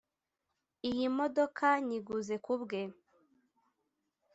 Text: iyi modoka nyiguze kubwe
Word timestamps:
iyi 0.89 1.07
modoka 1.17 1.65
nyiguze 1.87 2.35
kubwe 2.45 2.79